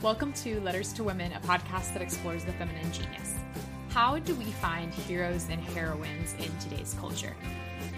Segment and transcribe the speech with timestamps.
[0.00, 3.34] Welcome to Letters to Women, a podcast that explores the feminine genius.
[3.88, 7.34] How do we find heroes and heroines in today's culture?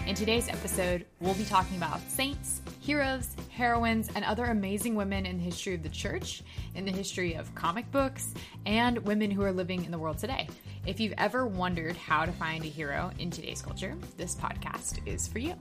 [0.07, 5.37] In today's episode, we'll be talking about saints, heroes, heroines, and other amazing women in
[5.37, 6.43] the history of the church,
[6.75, 8.33] in the history of comic books,
[8.65, 10.49] and women who are living in the world today.
[10.87, 15.29] If you've ever wondered how to find a hero in today's culture, this podcast is
[15.29, 15.55] for you.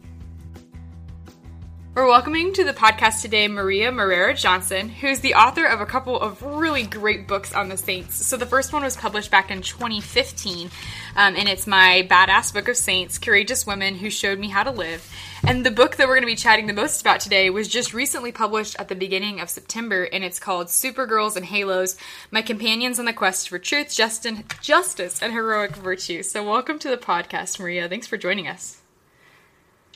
[2.00, 6.18] We're welcoming to the podcast today Maria Morera Johnson, who's the author of a couple
[6.18, 8.26] of really great books on the saints.
[8.26, 10.70] So the first one was published back in 2015,
[11.18, 14.72] um, and it's my Badass Book of Saints Courageous Women Who Showed Me How to
[14.72, 15.14] Live.
[15.46, 17.94] And the book that we're going to be chatting the most about today was just
[17.94, 21.98] recently published at the beginning of September, and it's called Supergirls and Halos
[22.32, 26.24] My Companions on the Quest for Truth, Justice, and Heroic Virtue.
[26.24, 27.90] So, welcome to the podcast, Maria.
[27.90, 28.80] Thanks for joining us.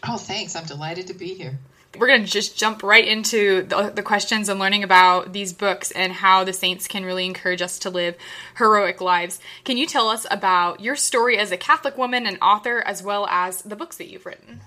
[0.06, 0.54] Oh, thanks.
[0.58, 1.60] I'm delighted to be here
[1.98, 5.92] we're going to just jump right into the, the, questions and learning about these books
[5.92, 8.16] and how the saints can really encourage us to live
[8.58, 9.40] heroic lives.
[9.64, 13.28] Can you tell us about your story as a Catholic woman and author, as well
[13.28, 14.62] as the books that you've written?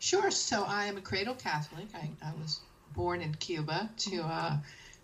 [0.00, 0.30] Sure.
[0.32, 1.86] So I am a cradle Catholic.
[1.94, 2.60] I, I was
[2.94, 4.56] born in Cuba to uh,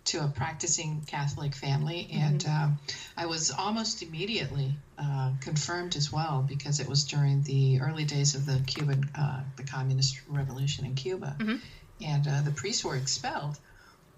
[0.09, 2.21] to a practicing Catholic family, mm-hmm.
[2.21, 2.73] and mm-hmm.
[3.15, 8.35] I was almost immediately uh, confirmed as well because it was during the early days
[8.35, 11.55] of the Cuban, uh, the communist revolution in Cuba, mm-hmm.
[12.03, 13.57] and uh, the priests were expelled.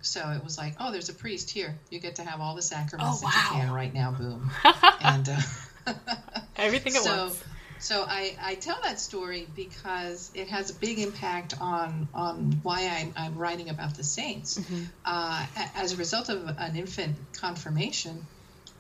[0.04, 1.78] So it was like, oh, there's a priest here.
[1.92, 3.32] You get to have all the sacraments oh, wow.
[3.32, 4.12] that you can right now.
[4.12, 4.50] Boom,
[5.02, 5.94] and uh,
[6.56, 7.44] everything at so, once.
[7.82, 12.88] So I, I tell that story because it has a big impact on on why
[12.88, 14.60] I'm, I'm writing about the saints.
[14.60, 14.84] Mm-hmm.
[15.04, 18.28] Uh, as a result of an infant confirmation,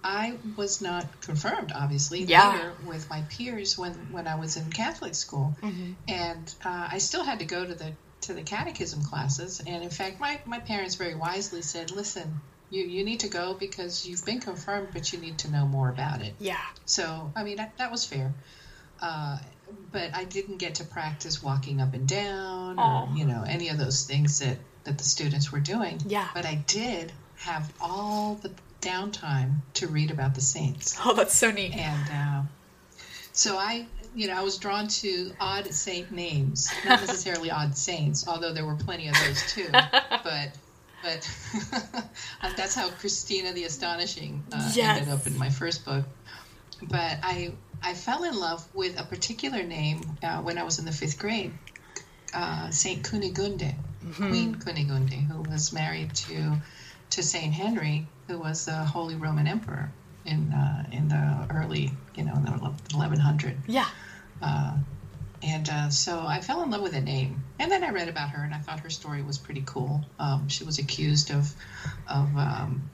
[0.03, 2.51] I was not confirmed, obviously, yeah.
[2.51, 5.91] later with my peers when, when I was in Catholic school, mm-hmm.
[6.07, 9.61] and uh, I still had to go to the to the catechism classes.
[9.65, 13.53] And in fact, my, my parents very wisely said, "Listen, you you need to go
[13.53, 16.61] because you've been confirmed, but you need to know more about it." Yeah.
[16.85, 18.33] So I mean that, that was fair.
[19.01, 19.39] Uh,
[19.91, 23.77] but I didn't get to practice walking up and down or you know any of
[23.77, 25.99] those things that that the students were doing.
[26.07, 26.27] Yeah.
[26.33, 28.51] But I did have all the
[28.81, 30.97] downtime to read about the saints.
[31.05, 31.75] Oh, that's so neat.
[31.75, 32.41] And uh,
[33.31, 33.85] so I,
[34.15, 38.65] you know, I was drawn to odd saint names, not necessarily odd saints, although there
[38.65, 39.67] were plenty of those too.
[39.71, 40.51] but
[41.03, 41.27] but
[42.55, 44.99] that's how Christina the Astonishing uh, yes.
[44.99, 46.05] ended up in my first book.
[46.83, 50.85] But I I fell in love with a particular name uh, when I was in
[50.85, 51.51] the fifth grade,
[52.33, 53.73] uh, Saint Kunigunde,
[54.05, 54.29] mm-hmm.
[54.29, 56.57] Queen Kunigunde, who was married to
[57.11, 59.91] to Saint Henry, who was the Holy Roman Emperor
[60.25, 63.57] in uh, in the early, you know, in the 1100.
[63.67, 63.87] Yeah.
[64.41, 64.77] Uh,
[65.43, 68.29] and uh, so I fell in love with the name, and then I read about
[68.29, 70.05] her, and I thought her story was pretty cool.
[70.19, 71.51] Um, she was accused of
[72.07, 72.89] of um,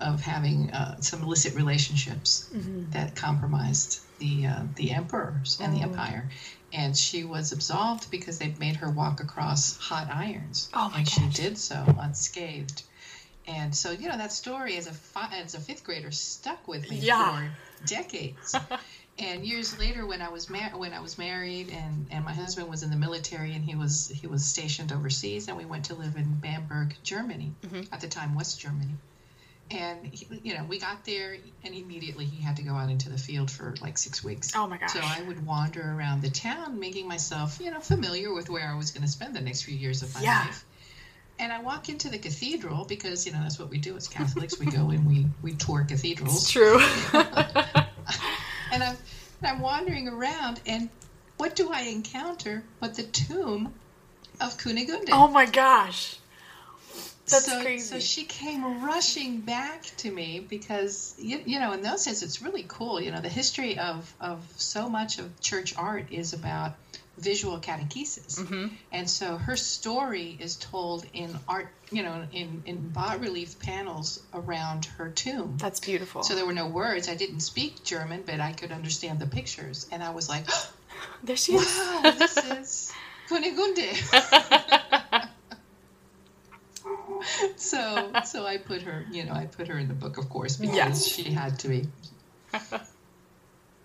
[0.00, 2.90] of having uh, some illicit relationships mm-hmm.
[2.90, 5.78] that compromised the uh, the emperors and oh.
[5.78, 6.28] the empire,
[6.72, 11.14] and she was absolved because they made her walk across hot irons, oh and gosh.
[11.14, 12.82] she did so unscathed.
[13.46, 16.90] And so, you know, that story as a fi- as a fifth grader stuck with
[16.90, 17.48] me yeah.
[17.48, 18.54] for decades.
[19.18, 22.68] and years later, when I was mar- when I was married and, and my husband
[22.68, 25.94] was in the military and he was he was stationed overseas, and we went to
[25.94, 27.82] live in Bamberg, Germany, mm-hmm.
[27.92, 28.96] at the time West Germany
[29.70, 33.10] and he, you know we got there and immediately he had to go out into
[33.10, 36.30] the field for like six weeks oh my gosh so i would wander around the
[36.30, 39.62] town making myself you know familiar with where i was going to spend the next
[39.62, 40.40] few years of my yeah.
[40.40, 40.64] life
[41.38, 44.58] and i walk into the cathedral because you know that's what we do as catholics
[44.58, 46.80] we go and we we tour cathedrals it's true
[48.72, 48.96] and i'm
[49.42, 50.88] i'm wandering around and
[51.36, 53.72] what do i encounter but the tomb
[54.40, 55.08] of Kunigunde.
[55.12, 56.18] Oh my gosh.
[57.30, 57.86] That's so, crazy.
[57.86, 62.42] So she came rushing back to me because you, you know in those days it's
[62.42, 63.00] really cool.
[63.00, 66.74] You know the history of of so much of church art is about
[67.18, 68.68] visual catechesis, mm-hmm.
[68.92, 71.68] and so her story is told in art.
[71.90, 75.56] You know in in bas relief panels around her tomb.
[75.58, 76.22] That's beautiful.
[76.22, 77.08] So there were no words.
[77.08, 80.46] I didn't speak German, but I could understand the pictures, and I was like,
[81.22, 81.66] "There she is!
[81.66, 82.92] Wow, this is
[83.28, 84.94] Kunigunde."
[87.68, 90.56] so so I put her, you know, I put her in the book, of course,
[90.56, 91.06] because yes.
[91.06, 91.88] she had to be.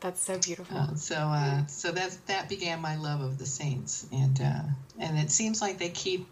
[0.04, 0.78] That's so beautiful.
[0.78, 4.62] Uh, so uh, so that that began my love of the saints, and uh,
[5.00, 6.28] and it seems like they keep.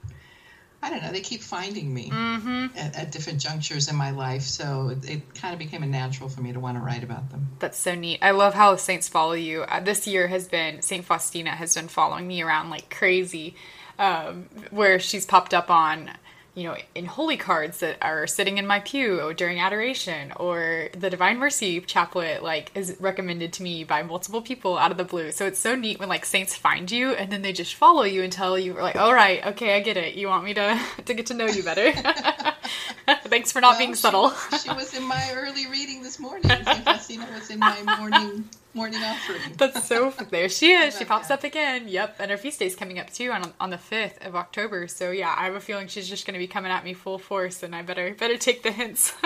[0.83, 1.11] I don't know.
[1.11, 2.75] They keep finding me mm-hmm.
[2.75, 6.27] at, at, different junctures in my life, so it, it, kind of became a natural
[6.27, 7.49] for me to want to write about them.
[7.59, 8.17] That's so neat.
[8.23, 9.61] I love how the saints follow you.
[9.61, 13.55] Uh, this year has been Saint Faustina has been following me around like crazy,
[13.99, 16.09] um, where she's popped up on
[16.53, 21.09] you know, in holy cards that are sitting in my pew during adoration, or the
[21.09, 25.31] Divine Mercy chaplet, like, is recommended to me by multiple people out of the blue.
[25.31, 28.21] So it's so neat when, like, saints find you and then they just follow you
[28.21, 30.15] and tell you, like, all right, okay, I get it.
[30.15, 31.91] You want me to, to get to know you better.
[33.25, 34.33] Thanks for not Well, being subtle.
[34.61, 36.49] She, was in my early reading this morning.
[36.83, 39.41] Faustina was in my morning morning offering.
[39.57, 40.13] That's so.
[40.29, 40.97] There she is.
[40.97, 41.39] She pops that?
[41.39, 41.87] up again.
[41.87, 44.87] Yep, and her feast day's coming up too on on the fifth of October.
[44.87, 47.19] So yeah, I have a feeling she's just going to be coming at me full
[47.19, 49.13] force, and I better better take the hints.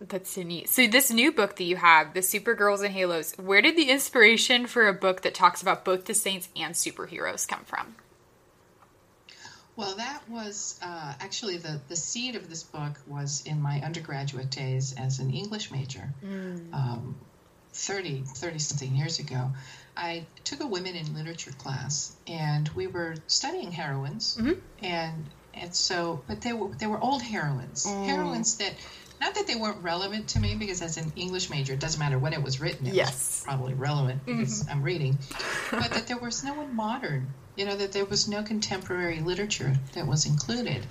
[0.00, 0.68] That's so neat.
[0.68, 4.66] So this new book that you have, the Supergirls and Halos, where did the inspiration
[4.66, 7.94] for a book that talks about both the saints and superheroes come from?
[9.76, 14.50] Well, that was uh, actually the, the seed of this book was in my undergraduate
[14.50, 16.12] days as an English major,
[16.72, 17.16] um,
[17.72, 19.52] 30, 30 something years ago.
[19.96, 24.58] I took a women in literature class, and we were studying heroines, mm-hmm.
[24.82, 28.06] and and so, but they were they were old heroines, mm.
[28.06, 28.74] heroines that.
[29.20, 32.18] Not that they weren't relevant to me, because as an English major, it doesn't matter
[32.18, 32.88] when it was written.
[32.88, 33.12] It Yes.
[33.12, 34.40] was probably relevant mm-hmm.
[34.40, 35.16] because I'm reading.
[35.70, 37.32] But that there was no one modern.
[37.54, 40.84] You know that there was no contemporary literature that was included,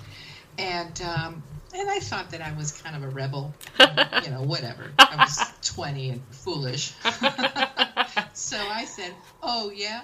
[0.56, 1.42] and um,
[1.74, 3.54] and I thought that I was kind of a rebel.
[3.80, 4.92] you know, whatever.
[4.98, 6.92] I was 20 and foolish.
[8.32, 10.02] so I said, "Oh yeah."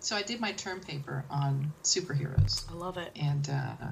[0.00, 3.10] So I did my term paper on superheroes, I love it.
[3.18, 3.86] and uh,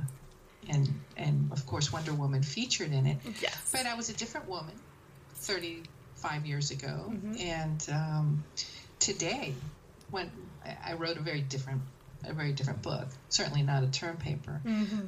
[0.69, 3.17] and and of course Wonder Woman featured in it.
[3.41, 3.70] Yes.
[3.73, 4.75] But I was a different woman
[5.37, 7.12] 35 years ago.
[7.41, 8.44] And um,
[8.99, 9.55] today,
[10.11, 10.31] when
[10.85, 11.81] I wrote a very different,
[12.24, 14.60] a very different book, certainly not a term paper,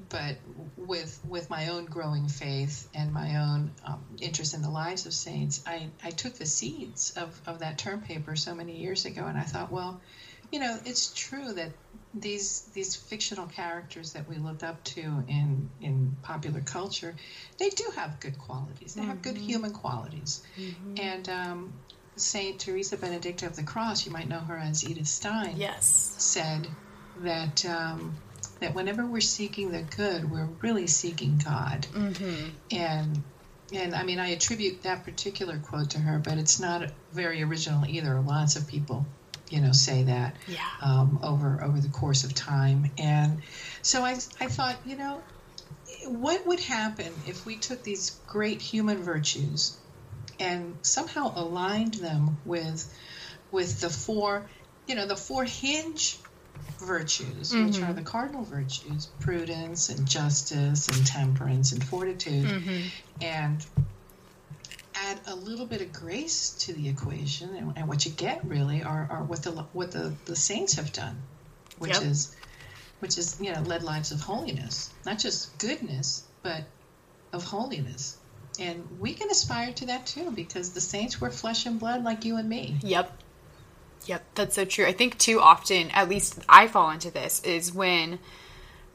[0.08, 0.37] but
[0.76, 5.14] with with my own growing faith and my own um, interest in the lives of
[5.14, 9.25] saints, I, I took the seeds of, of that term paper so many years ago,
[9.26, 10.00] and I thought, well,
[10.52, 11.70] you know, it's true that
[12.12, 17.14] these these fictional characters that we look up to in in popular culture,
[17.58, 18.94] they do have good qualities.
[18.94, 20.43] They have good human qualities.
[20.96, 21.72] And um,
[22.16, 26.14] Saint Teresa Benedicta of the Cross, you might know her as Edith Stein, Yes.
[26.19, 26.69] said
[27.22, 28.14] that um,
[28.61, 31.87] that whenever we're seeking the good, we're really seeking God.
[31.93, 32.49] Mm-hmm.
[32.70, 33.22] And
[33.72, 37.84] and I mean, I attribute that particular quote to her, but it's not very original
[37.87, 38.20] either.
[38.20, 39.06] Lots of people,
[39.49, 40.58] you know, say that Yeah.
[40.82, 42.90] um, over over the course of time.
[42.99, 43.43] And
[43.82, 45.22] so I, I thought, you know,
[46.06, 49.78] what would happen if we took these great human virtues
[50.38, 52.93] and somehow aligned them with
[53.50, 54.49] with the four,
[54.87, 56.19] you know, the four hinge
[56.79, 57.67] virtues, mm-hmm.
[57.67, 62.89] which are the cardinal virtues: prudence and justice and temperance and fortitude, mm-hmm.
[63.21, 63.65] and
[64.95, 68.83] add a little bit of grace to the equation, and, and what you get really
[68.83, 71.17] are, are what the what the, the saints have done,
[71.79, 72.03] which Yep.
[72.03, 72.37] is
[73.00, 76.62] which is you know led lives of holiness, not just goodness, but
[77.33, 78.17] of holiness.
[78.59, 82.25] And we can aspire to that too, because the saints were flesh and blood like
[82.25, 82.77] you and me.
[82.83, 83.11] Yep.
[84.06, 84.87] Yep, that's so true.
[84.87, 88.19] I think too often, at least I fall into this, is when,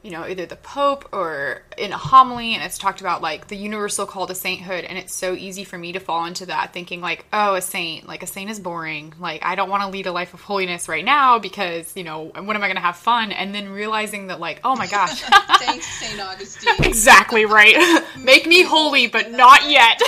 [0.02, 3.56] you know, either the Pope or in a homily and it's talked about like the
[3.56, 4.84] universal call to sainthood.
[4.84, 8.06] And it's so easy for me to fall into that thinking like, oh, a saint,
[8.06, 9.12] like a saint is boring.
[9.18, 12.26] Like, I don't want to lead a life of holiness right now because, you know,
[12.26, 13.32] when am I going to have fun?
[13.32, 15.20] And then realizing that, like, oh my gosh.
[15.58, 16.74] Thanks, Saint Augustine.
[16.84, 18.04] exactly right.
[18.22, 20.00] Make me holy, but not yet.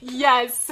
[0.00, 0.70] yes.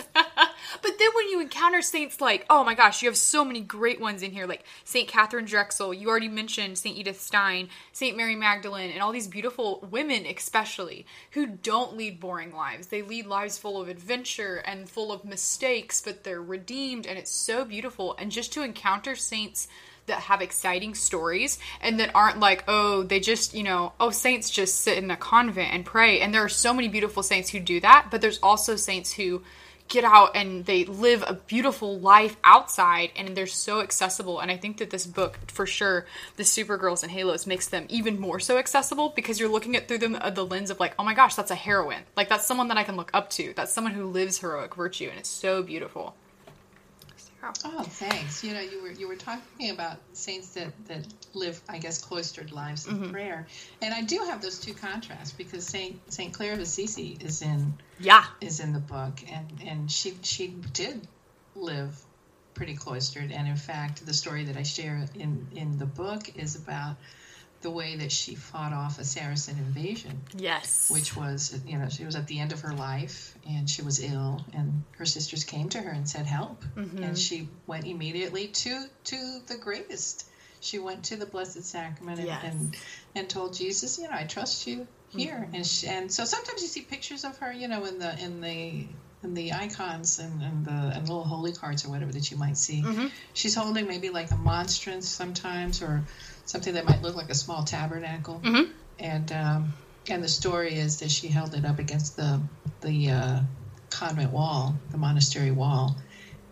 [0.82, 4.00] But then when you encounter saints like, oh my gosh, you have so many great
[4.00, 8.36] ones in here, like Saint Catherine Drexel, you already mentioned Saint Edith Stein, Saint Mary
[8.36, 12.88] Magdalene, and all these beautiful women, especially, who don't lead boring lives.
[12.88, 17.30] They lead lives full of adventure and full of mistakes, but they're redeemed, and it's
[17.30, 18.16] so beautiful.
[18.18, 19.68] And just to encounter saints
[20.06, 24.50] that have exciting stories and that aren't like, oh, they just, you know, oh, saints
[24.50, 26.20] just sit in a convent and pray.
[26.20, 29.42] And there are so many beautiful saints who do that, but there's also saints who
[29.92, 34.40] get out and they live a beautiful life outside and they're so accessible.
[34.40, 36.06] And I think that this book, for sure,
[36.36, 39.98] the Supergirls and Halos, makes them even more so accessible because you're looking at through
[39.98, 42.04] them uh, the lens of like, oh my gosh, that's a heroine.
[42.16, 43.52] Like that's someone that I can look up to.
[43.54, 46.16] That's someone who lives heroic virtue, and it's so beautiful.
[47.42, 48.44] Oh, thanks.
[48.44, 52.52] You know, you were you were talking about saints that that live, I guess, cloistered
[52.52, 53.10] lives of mm-hmm.
[53.10, 53.46] prayer,
[53.80, 57.74] and I do have those two contrasts because Saint Saint Clare of Assisi is in
[57.98, 58.24] Yeah.
[58.40, 61.06] is in the book, and and she she did
[61.56, 62.00] live
[62.54, 66.54] pretty cloistered, and in fact, the story that I share in in the book is
[66.54, 66.96] about
[67.62, 70.90] the way that she fought off a Saracen invasion Yes.
[70.90, 74.02] which was you know she was at the end of her life and she was
[74.02, 78.84] ill and her sisters came to her and said help and she went immediately to
[79.04, 80.26] to the greatest
[80.60, 82.44] she went to the Blessed Sacrament and Yes.
[82.44, 82.76] and,
[83.16, 85.34] and told Jesus, you know, I trust you here.
[85.34, 85.54] Mm-hmm.
[85.56, 88.40] And she, and so sometimes you see pictures of her, you know, in the in
[88.40, 88.86] the
[89.24, 92.56] in the icons and, and the and little holy cards or whatever that you might
[92.56, 92.80] see.
[92.80, 93.10] Mhm.
[93.34, 96.04] She's holding maybe like a monstrance sometimes, or
[96.44, 98.40] something that might look like a small tabernacle.
[98.44, 98.70] Mhm.
[98.98, 99.72] And um,
[100.08, 102.40] and the story is that she held it up against the
[102.80, 103.40] the uh,
[103.90, 105.96] convent wall, the monastery wall,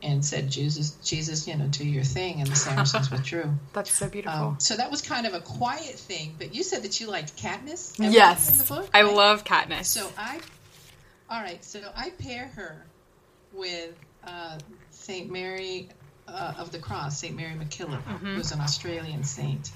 [0.03, 3.53] and said, "Jesus, Jesus, you know, do your thing." And the Saracens withdrew.
[3.73, 4.39] That's so beautiful.
[4.41, 6.35] Um, so that was kind of a quiet thing.
[6.39, 7.95] But you said that you liked Katniss.
[7.99, 9.15] Yes, in the book, I right?
[9.15, 9.87] love Katniss.
[9.87, 10.41] So I,
[11.29, 11.65] all right.
[11.65, 12.87] So I pair her
[13.53, 13.95] with
[14.25, 14.59] uh,
[14.91, 15.89] Saint Mary
[16.31, 18.35] uh, of the Cross, Saint Mary MacKillop, Mhm.
[18.37, 19.71] who's an Australian saint.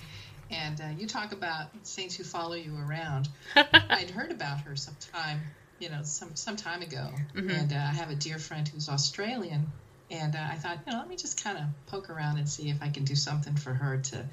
[0.50, 3.28] And uh, you talk about saints who follow you around.
[3.56, 5.40] I'd heard about her sometime,
[5.78, 7.11] you know, some some time ago.
[7.34, 7.50] Mhm.
[7.61, 9.66] And uh, I have a dear friend who's Australian,
[10.11, 12.68] and uh, I thought, you know, let me just kind of poke around and see
[12.68, 14.26] if I can do something for her to,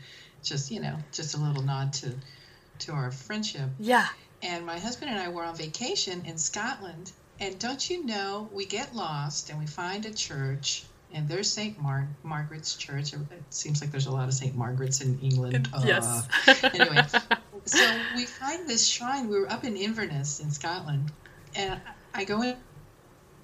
[0.44, 2.14] just you know, just a little nod to,
[2.80, 4.08] to our friendship yeah.
[4.42, 7.12] and my husband and I were on vacation in Scotland.
[7.40, 10.84] And don't you know, we get lost and we find a church,
[11.14, 11.80] and there's St.
[11.82, 13.14] Mar- Margaret's Church.
[13.14, 14.56] It seems like there's a lot of St.
[14.56, 15.70] Margaret's in England.
[15.74, 16.28] Uh, yes.
[16.64, 17.04] anyway,
[17.66, 19.28] so we find this shrine.
[19.28, 21.12] We were up in Inverness in Scotland,
[21.56, 21.80] and
[22.14, 22.56] I go in,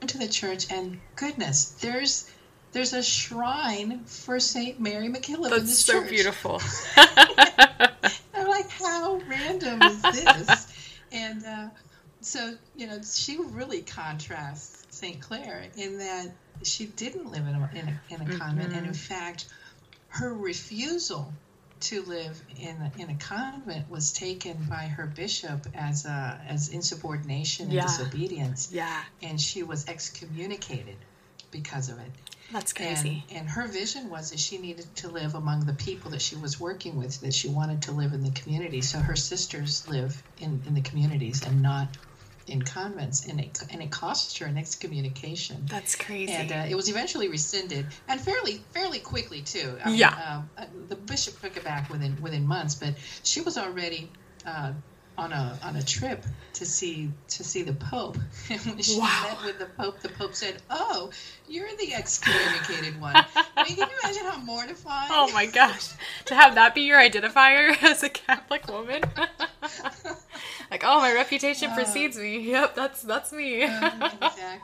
[0.02, 2.30] into the church, and goodness, there's
[2.72, 6.10] there's a shrine for Saint Mary MacKillop in That's this so church.
[6.10, 6.62] beautiful.
[6.98, 10.92] I'm like, how random is this?
[11.12, 11.68] and uh,
[12.22, 15.22] so, you know, she really contrasts St.
[15.22, 16.32] Clare in that
[16.64, 18.38] she didn't live in a, in a, in a mm-hmm.
[18.38, 18.74] convent.
[18.74, 19.46] And in fact,
[20.10, 21.32] her refusal
[21.80, 26.70] to live in a, in a convent was taken by her bishop as a, as
[26.70, 27.84] insubordination and Yeah.
[27.84, 28.70] disobedience.
[28.72, 30.98] yeah, And she was excommunicated
[31.52, 32.12] because of it.
[32.52, 33.24] that's crazy.
[33.30, 36.36] And, and her vision was that she needed to live among the people that she
[36.36, 38.82] was working with, that she wanted to live in the community.
[38.82, 41.90] So her sisters live in, in the communities and not
[42.48, 43.26] in convents.
[43.28, 45.66] And it, and it cost her an excommunication.
[45.70, 46.34] that's crazy.
[46.34, 49.78] And uh, it was eventually rescinded, and fairly fairly quickly too.
[49.84, 50.16] I mean, Yeah.
[50.38, 54.12] um, uh, the bishop took it back within within months, but she was already
[54.46, 54.74] uh,
[55.18, 56.24] on a on a trip
[56.54, 58.18] to see to see the Pope.
[58.50, 59.24] And when she Wow.
[59.30, 61.12] met with the Pope, the Pope said, "Oh,
[61.48, 63.16] you're the excommunicated one."
[63.58, 65.10] I mean, can you imagine how mortifying?
[65.12, 65.90] oh my gosh,
[66.26, 69.02] to have that be your identifier as a Catholic woman.
[70.72, 72.38] Like, oh, my reputation Uh, precedes me.
[72.52, 73.64] Yep, that's that's me.
[73.64, 74.60] Um, exactly.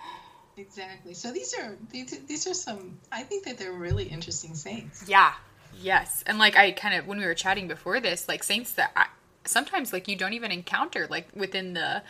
[0.56, 1.14] Exactly.
[1.14, 3.00] So these are these, these are some.
[3.12, 5.06] I think that they're really interesting saints.
[5.08, 5.34] Yeah.
[5.82, 6.24] Yes.
[6.28, 9.08] And like I kind of when we were chatting before this, like saints that I,
[9.46, 12.04] sometimes like you don't even encounter like within the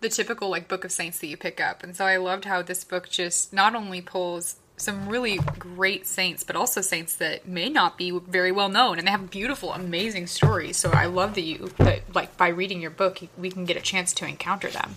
[0.00, 1.82] the typical like book of saints that you pick up.
[1.82, 6.42] And so I loved how this book just not only pulls some really great saints,
[6.42, 10.26] but also saints that may not be very well known, and they have beautiful, amazing
[10.26, 10.76] stories.
[10.76, 13.80] So I love that you that like by reading your book, we can get a
[13.80, 14.96] chance to encounter them.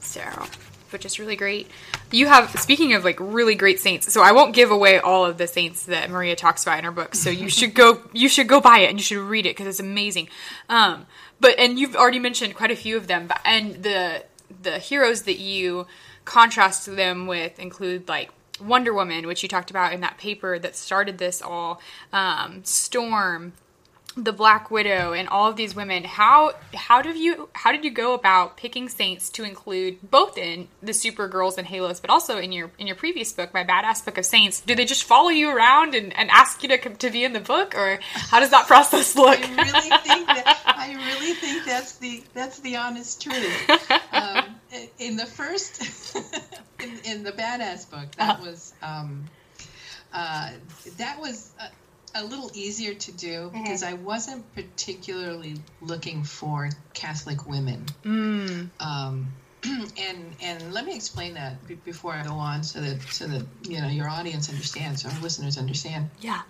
[0.00, 0.20] So,
[0.90, 1.70] which is really great.
[2.10, 4.12] You have speaking of like really great saints.
[4.12, 6.92] So I won't give away all of the saints that Maria talks about in her
[6.92, 7.14] book.
[7.14, 9.66] So you should go you should go buy it and you should read it because
[9.66, 10.28] it's amazing.
[10.68, 11.06] Um,
[11.40, 13.26] but and you've already mentioned quite a few of them.
[13.26, 14.24] But and the
[14.62, 15.86] the heroes that you
[16.24, 20.76] contrast them with include like Wonder Woman, which you talked about in that paper that
[20.76, 21.80] started this all.
[22.12, 23.52] Um, Storm,
[24.16, 26.04] the Black Widow and all of these women.
[26.04, 30.68] How how did you how did you go about picking saints to include both in
[30.82, 34.18] the Supergirls and Halos, but also in your in your previous book, my Badass Book
[34.18, 34.60] of Saints?
[34.60, 37.32] Do they just follow you around and, and ask you to come, to be in
[37.32, 39.38] the book, or how does that process look?
[39.40, 43.70] I really think that I really think that's the that's the honest truth.
[44.14, 44.60] Um,
[44.98, 45.82] in the first,
[46.82, 49.24] in, in the badass book, that was um,
[50.12, 50.50] uh,
[50.98, 57.46] that was a, a little easier to do because I wasn't particularly looking for Catholic
[57.46, 57.86] women.
[58.04, 59.32] Mm, Um,
[59.64, 63.46] and and let me explain that be- before I go on, so that so that
[63.68, 66.42] you know your audience understands, so our listeners understand yeah.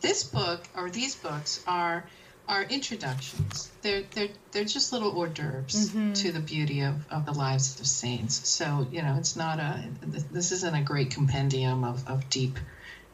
[0.00, 2.08] this book or these books are
[2.48, 3.70] are introductions.
[3.82, 6.14] They're they're they're just little hors d'oeuvres Mhm.
[6.22, 8.48] to the beauty of, of the lives of the saints.
[8.48, 9.84] So you know, it's not a
[10.30, 12.58] this isn't a great compendium of, of deep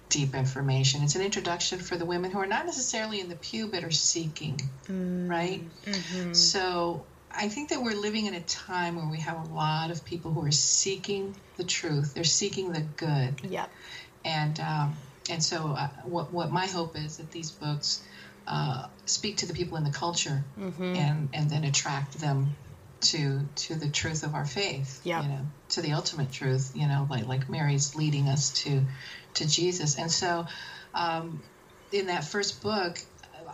[0.09, 1.03] deep information.
[1.03, 3.91] It's an introduction for the women who are not necessarily in the pew but are
[3.91, 4.59] seeking,
[4.89, 5.63] right?
[5.85, 6.33] Mm-hmm.
[6.33, 10.03] So I think that we're living in a time where we have a lot of
[10.07, 12.15] people who are seeking the truth.
[12.15, 13.71] They're seeking the good Yep.
[14.25, 14.97] and um,
[15.29, 18.03] and so uh, what what my hope is that these books
[18.49, 20.97] uh, speak to the people in the culture Mm-hmm.
[20.97, 22.57] and and then attract them
[23.01, 25.23] to to the truth of our faith Yep.
[25.23, 28.83] you know to the ultimate truth you know like like Mary's leading us to
[29.35, 30.47] to Jesus and so
[30.95, 31.43] um,
[31.93, 32.99] in that first book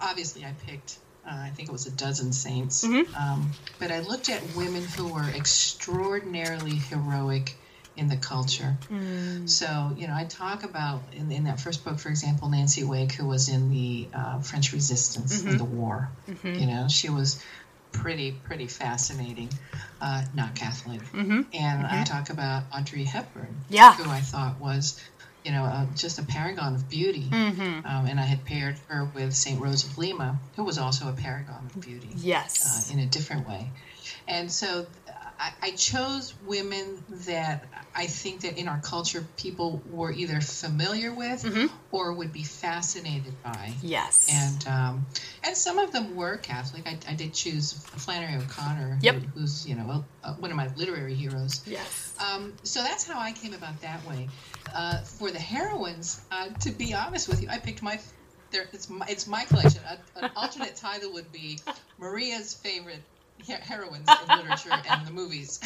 [0.01, 0.99] obviously I picked.
[1.27, 3.07] Uh, I think it was a dozen saints, Mhm.
[3.17, 7.57] um, but I looked at women who were extraordinarily heroic
[7.97, 8.77] in the culture.
[8.91, 9.49] Mm.
[9.49, 13.13] So, you know, I talk about in, in that first book, for example, Nancy Wake,
[13.13, 16.11] who was in the uh, French Resistance in the war.
[16.29, 16.61] Mhm.
[16.61, 17.41] You know, she was
[17.93, 19.49] pretty, pretty fascinating,
[20.01, 21.01] uh, not Catholic.
[21.13, 21.47] Mhm.
[21.55, 23.95] And I talk about Audrey Hepburn, Yeah.
[23.95, 25.01] who I thought was,
[25.45, 27.29] you know, uh, just a paragon of beauty.
[27.31, 27.87] Mhm.
[27.87, 29.61] Um, and I had paired her with St.
[29.61, 32.89] Rose of Lima, who was also a paragon of beauty Yes.
[32.91, 33.71] uh, in a different way.
[34.27, 34.87] And so
[35.45, 41.13] I, I chose women that I think that in our culture people were either familiar
[41.13, 41.71] with Mhm.
[41.93, 43.73] or would be fascinated by.
[43.83, 44.29] yes.
[44.33, 45.07] And um,
[45.43, 46.87] and some of them were Catholic.
[46.87, 49.15] I, I did choose Flannery O'Connor, Yep.
[49.17, 51.61] who, who's you know a, one of my literary heroes.
[51.67, 52.15] yes.
[52.19, 54.29] Um, so that's how I came about that way.
[54.75, 58.01] Uh, for the heroines, uh, to be honest with you, I picked my.
[58.51, 59.81] There, it's my, it's my collection.
[60.17, 61.59] An alternate title would be
[61.99, 63.03] Maria's favorite
[63.47, 65.61] heroines in literature and the movies.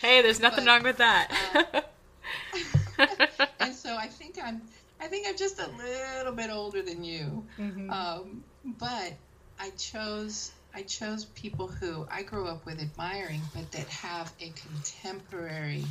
[0.00, 1.92] Hey, there's nothing but, wrong with that.
[3.60, 4.62] and so I think I'm
[5.00, 7.44] I think I'm just a little bit older than you.
[7.58, 7.90] Mhm.
[7.90, 9.12] Um, but
[9.58, 14.50] I chose I chose people who I grew up with admiring, but that have a
[14.50, 15.84] contemporary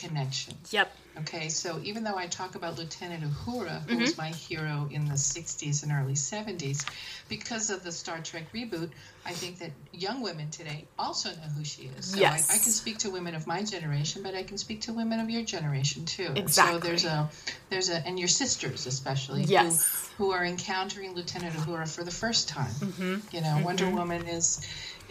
[0.00, 0.54] connection.
[0.70, 0.90] yep.
[1.18, 4.00] Okay, so even though I talk about Lieutenant Uhura, who Mm-hmm.
[4.00, 6.86] was my hero in the 60s and early 70s,
[7.28, 8.90] because of the Star Trek reboot,
[9.26, 12.06] I think that young women today also know who she is.
[12.12, 12.48] So Yes.
[12.50, 15.18] I, I can speak to women of my generation, but I can speak to women
[15.18, 16.26] of your generation too.
[16.26, 16.80] And Exactly.
[16.80, 17.28] So there's a,
[17.70, 20.12] there's a, and your sisters especially, Yes.
[20.16, 22.70] who, who are encountering Lieutenant Uhura for the first time.
[22.80, 23.32] Mhm.
[23.34, 24.60] You know, Wonder Woman is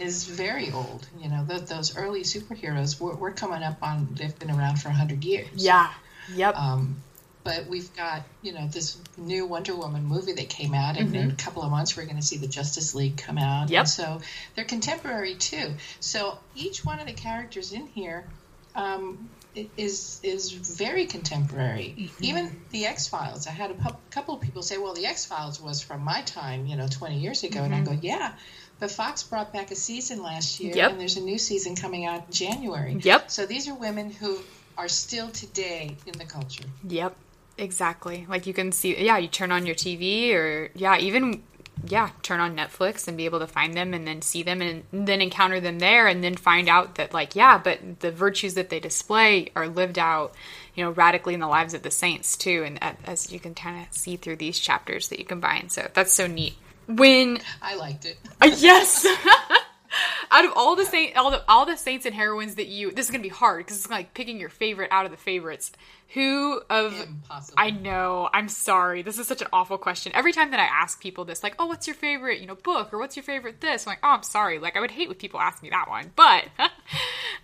[0.00, 1.06] is very old.
[1.18, 4.88] You know, th those early superheroes, we're, we're coming up on, they've been around for
[4.88, 5.48] 100 years.
[5.54, 5.92] Yeah.
[6.34, 6.56] Yep.
[6.56, 7.02] Um,
[7.42, 11.30] but we've got, you know, this new Wonder Woman movie that came out, and in
[11.30, 13.64] a couple of months we're going to see the Justice League come out.
[13.64, 13.72] Mm-hmm.
[13.72, 13.80] Yep.
[13.80, 14.20] And so
[14.54, 15.74] they're contemporary too.
[16.00, 18.26] So each one of the characters in here
[18.74, 19.30] um,
[19.76, 21.94] is is very contemporary.
[21.98, 22.24] Mm-hmm.
[22.24, 23.46] Even the X Files.
[23.46, 26.22] I had a pu- couple of people say, "Well, the X Files was from my
[26.22, 28.32] time, you know, 20 years ago," and I go, "Yeah."
[28.80, 30.74] But Fox brought back a season last year.
[30.74, 30.92] Yep.
[30.92, 32.96] and there's a new season coming out in January.
[33.00, 33.30] Yep.
[33.30, 34.38] So these are women who
[34.78, 36.64] are still today in the culture.
[36.88, 37.14] Yep.
[37.58, 38.26] Exactly.
[38.26, 41.42] Like you can see, yeah, you turn on your TV or, yeah, even,
[41.86, 44.84] yeah, turn on Netflix and be able to find them and then see them and
[44.92, 48.70] then encounter them there and then find out that, like, yeah, but the virtues that
[48.70, 50.34] they display are lived out,
[50.74, 52.62] you know, radically in the lives of the saints too.
[52.64, 55.68] And as you can kind of see through these chapters that you combine.
[55.68, 56.54] So that's so neat.
[56.96, 58.18] When I liked it.
[58.40, 59.06] Uh, yes.
[60.30, 63.06] out of all the saint, all the all the saints and heroines that you, this
[63.06, 65.72] is gonna be hard because it's like picking your favorite out of the favorites.
[66.14, 67.54] Who of Impossible.
[67.56, 68.28] I know.
[68.32, 69.02] I'm sorry.
[69.02, 70.12] This is such an awful question.
[70.14, 72.92] Every time that I ask people this, like, "Oh, what's your favorite, you know, book
[72.92, 74.58] or what's your favorite this?" I'm like, "Oh, I'm sorry.
[74.58, 76.46] Like, I would hate when people ask me that one." But,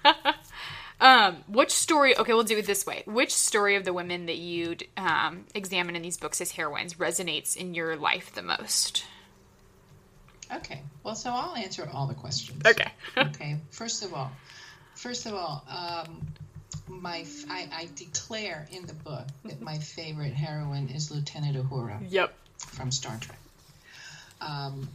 [1.00, 2.16] um, which story?
[2.18, 3.04] Okay, we'll do it this way.
[3.06, 7.56] Which story of the women that you um, examine in these books as heroines resonates
[7.56, 9.04] in your life the most?
[10.54, 10.80] Okay.
[11.02, 12.62] Well, so I'll answer all the questions.
[12.66, 12.90] Okay.
[13.16, 13.56] okay.
[13.70, 14.30] First of all,
[14.94, 16.26] first of all, um,
[16.88, 21.98] my f- I, I declare in the book that my favorite heroine is Lieutenant Uhura
[22.08, 22.32] yep.
[22.58, 23.38] from Star Trek.
[24.40, 24.88] Um,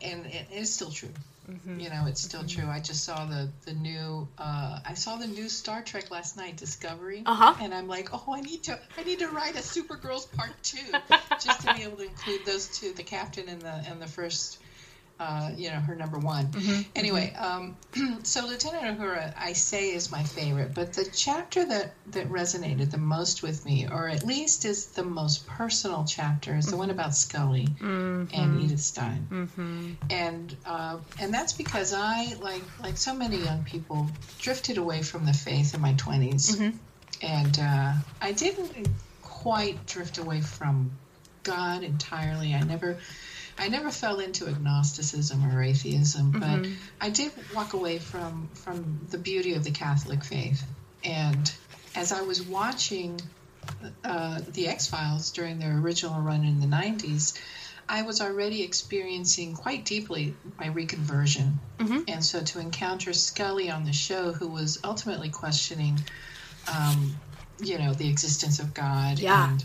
[0.00, 1.10] and it is still true.
[1.50, 1.80] Mm-hmm.
[1.80, 2.66] You know, it's still true.
[2.68, 4.28] I just saw the the new.
[4.38, 7.54] Uh, I saw the new Star Trek last night, Discovery, Uh-huh.
[7.60, 10.78] and I'm like, oh, I need to, I need to write a Supergirls Part Two,
[11.40, 14.58] just to be able to include those two, the captain and the and the first,
[15.20, 16.50] uh, you know, her number one.
[16.96, 17.76] Anyway, um,
[18.24, 22.98] so Lieutenant Uhura, I say is my favorite, but the chapter that that resonated the
[22.98, 27.14] most with me, or at least is the most personal chapter, is the one about
[27.14, 27.68] Scully
[28.34, 29.92] and Edith Stein Mm-hmm.
[30.10, 35.24] and uh, and that's because I like like so many young people drifted away from
[35.24, 36.78] the faith in my 20s Mhm.
[37.22, 38.88] and uh, I didn't
[39.20, 40.98] quite drift away from
[41.44, 42.54] God entirely.
[42.54, 42.98] I never
[43.58, 46.66] I never fell into agnosticism or atheism, but
[47.00, 50.64] I did walk away from from the beauty of the Catholic faith.
[51.04, 51.52] And
[51.94, 53.20] as I was watching
[54.04, 57.38] uh, the X Files during their original run in the 90s,
[57.88, 61.54] I was already experiencing quite deeply my reconversion.
[61.78, 62.04] Mhm.
[62.08, 66.02] And so to encounter Scully on the show, who was ultimately questioning,
[66.72, 67.16] um,
[67.60, 69.50] you know, the existence of God Yeah.
[69.50, 69.64] and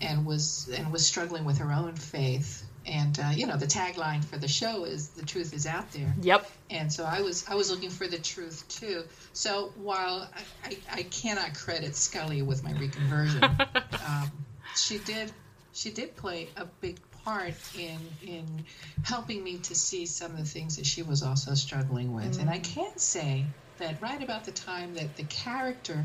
[0.00, 2.63] and was and was struggling with her own faith.
[2.86, 6.14] And uh, you know, the tagline for the show is "the truth is out there."
[6.20, 6.50] Yep.
[6.70, 9.04] and so I was I was looking for the truth too.
[9.32, 13.42] So while I, I, I cannot credit Scully with my reconversion,
[14.08, 14.30] um,
[14.76, 15.32] she did
[15.72, 18.64] she did play a big part in in
[19.02, 22.36] helping me to see some of the things that she was also struggling with.
[22.36, 22.42] Mm.
[22.42, 22.64] And I mm.
[22.64, 23.46] can say
[23.78, 26.04] that right about the time that the character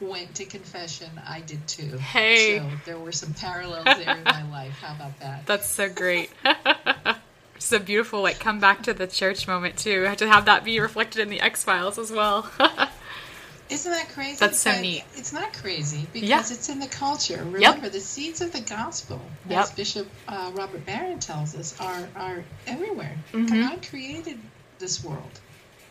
[0.00, 1.96] went to confession, I did too.
[1.98, 2.58] Hey.
[2.58, 4.78] So there were some parallels there in my life.
[4.80, 5.46] How about that?
[5.46, 6.30] That's so great.
[7.54, 10.08] it's a beautiful like come back to the church moment too.
[10.16, 12.50] To have that be reflected in the X Files as well.
[13.68, 14.36] Isn't that crazy?
[14.38, 15.02] That's so neat.
[15.16, 16.38] It's not crazy because yeah.
[16.38, 17.38] it's in the culture.
[17.38, 17.92] Remember, yep.
[17.92, 19.64] the seeds of the gospel, yep.
[19.64, 23.16] as Bishop uh, Robert Barron tells us, are are everywhere.
[23.32, 23.62] Mm-hmm.
[23.62, 24.38] God created
[24.78, 25.40] this world,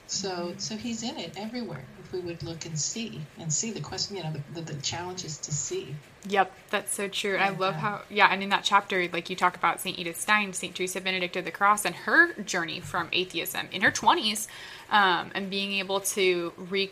[0.08, 4.18] so so He's in it everywhere we would look and see and see the question,
[4.18, 5.96] you know, the, the, the challenges to see.
[6.28, 7.38] Yep, that's so true.
[7.38, 9.98] I love uh, how, yeah, and in that chapter, like you talk about St.
[9.98, 10.74] Edith Stein, St.
[10.74, 14.48] Teresa Benedict of the Cross, and her journey from atheism in her 20s,
[14.89, 16.91] um, and being able to re,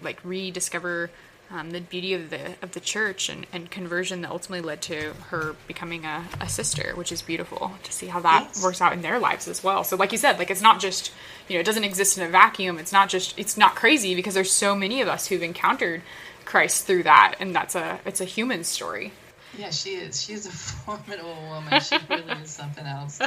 [0.00, 1.10] like rediscover
[1.52, 5.12] um, the beauty of the of the church and, and conversion that ultimately led to
[5.28, 8.64] her becoming a, a sister, which is beautiful to see how that yes.
[8.64, 9.84] works out in their lives as well.
[9.84, 11.12] So, like you said, like it's not just
[11.48, 12.78] you know it doesn't exist in a vacuum.
[12.78, 16.02] It's not just it's not crazy because there's so many of us who've encountered
[16.44, 19.12] Christ through that, and that's a it's a human story.
[19.56, 20.22] Yeah, she is.
[20.22, 21.80] She's a formidable woman.
[21.80, 23.20] She really is something else.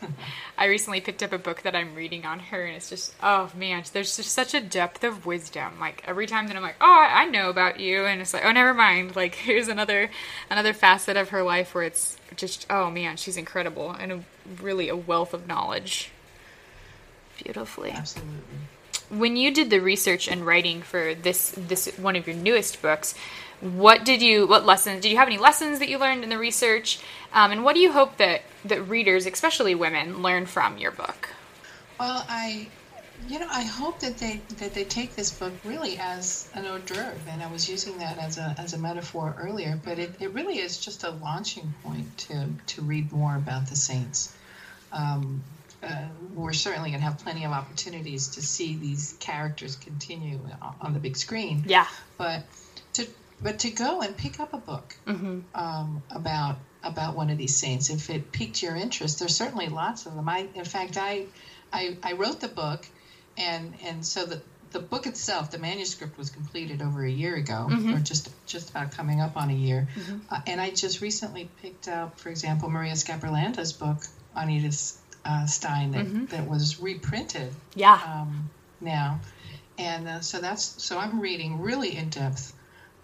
[0.58, 3.50] I recently picked up a book that I'm reading on her, and it's just, oh
[3.54, 5.78] man, there's just such a depth of wisdom.
[5.78, 8.52] Like every time that I'm like, oh, I know about you, and it's like, oh,
[8.52, 9.16] never mind.
[9.16, 10.10] Like here's another
[10.50, 14.20] another facet of her life where it's just, oh man, she's incredible and a,
[14.62, 16.10] really a wealth of knowledge.
[17.42, 17.90] Beautifully.
[17.90, 18.32] Absolutely
[19.08, 23.14] when you did the research and writing for this this one of your newest books
[23.60, 26.38] what did you what lessons did you have any lessons that you learned in the
[26.38, 26.98] research
[27.32, 31.28] um, and what do you hope that that readers especially women learn from your book
[31.98, 32.68] well i
[33.28, 36.80] you know i hope that they that they take this book really as an hors
[36.80, 40.32] d'oeuvre and i was using that as a as a metaphor earlier but it, it
[40.32, 44.34] really is just a launching point to to read more about the saints
[44.92, 45.42] um,
[45.82, 50.38] uh, we're certainly going to have plenty of opportunities to see these characters continue
[50.80, 51.64] on the big screen.
[51.66, 51.86] Yeah.
[52.16, 52.44] But
[52.94, 53.06] to
[53.40, 55.40] but to go and pick up a book mm-hmm.
[55.54, 60.06] um, about about one of these saints, if it piqued your interest, there's certainly lots
[60.06, 60.28] of them.
[60.28, 61.26] I, in fact, I,
[61.72, 62.86] I, I wrote the book,
[63.36, 64.40] and and so the
[64.72, 67.94] the book itself, the manuscript was completed over a year ago, mm-hmm.
[67.94, 69.88] or just just about coming up on a year.
[69.94, 70.18] Mm-hmm.
[70.30, 75.46] Uh, and I just recently picked up, for example, Maria Scaperlanda's book on Edith uh,
[75.46, 76.26] Stein that, mm-hmm.
[76.26, 77.52] that was reprinted.
[77.74, 78.00] Yeah.
[78.06, 79.20] Um, now,
[79.78, 82.52] and uh, so that's so I'm reading really in depth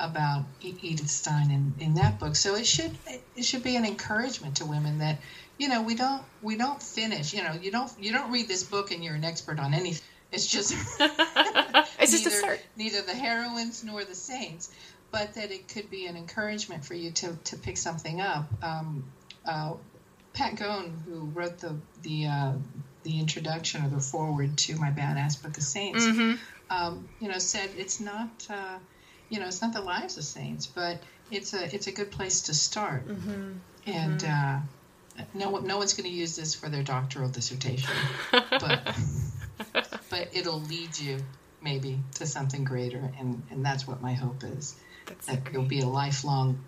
[0.03, 2.35] about Edith Stein in, in that book.
[2.37, 2.91] So it should
[3.37, 5.19] it should be an encouragement to women that
[5.59, 7.33] you know we don't we don't finish.
[7.33, 10.05] You know you don't you don't read this book and you're an expert on anything.
[10.33, 12.61] It's just it's just neither, a start.
[12.77, 14.73] Neither the heroines nor the saints,
[15.13, 18.47] but that it could be an encouragement for you to to pick something up.
[18.63, 19.05] Um,
[19.47, 19.75] uh,
[20.35, 22.53] Pat Gohn, who wrote the the uh,
[23.05, 26.35] the introduction or the forward to my badass book of saints, mm-hmm.
[26.71, 28.49] um, you know, said it's not.
[28.51, 28.79] Uh,
[29.33, 32.43] you know, it's not the lives of saints, but it's a it's a good place
[32.43, 33.09] to start.
[33.09, 33.53] Mm-hmm.
[33.87, 34.67] And mm-hmm.
[35.19, 37.91] Uh, no no one's going to use this for their doctoral dissertation,
[38.31, 38.95] but
[40.11, 41.19] but it'll lead you
[41.63, 44.77] maybe to something greater, and and that's what my hope is.
[45.07, 46.63] That's that you'll be a lifelong